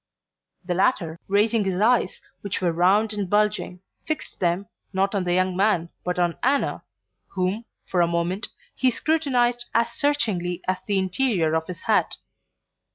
The 0.65 0.73
latter, 0.73 1.19
raising 1.27 1.63
his 1.63 1.79
eyes, 1.79 2.21
which 2.41 2.59
were 2.59 2.71
round 2.71 3.13
and 3.13 3.29
bulging, 3.29 3.81
fixed 4.07 4.39
them, 4.39 4.65
not 4.91 5.13
on 5.13 5.25
the 5.25 5.35
young 5.35 5.55
man 5.55 5.89
but 6.03 6.17
on 6.17 6.39
Anna, 6.41 6.81
whom, 7.27 7.65
for 7.85 8.01
a 8.01 8.07
moment, 8.07 8.47
he 8.73 8.89
scrutinized 8.89 9.65
as 9.75 9.91
searchingly 9.91 10.63
as 10.67 10.79
the 10.87 10.97
interior 10.97 11.53
of 11.53 11.67
his 11.67 11.81
hat. 11.81 12.15